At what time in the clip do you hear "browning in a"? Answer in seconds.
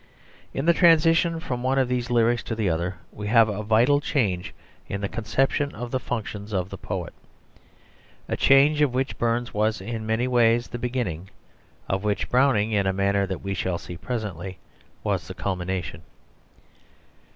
12.31-12.93